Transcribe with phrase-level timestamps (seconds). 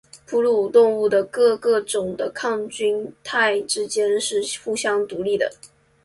[0.25, 5.51] 哺乳动物的各个种的抗菌肽之间是互相孤立的。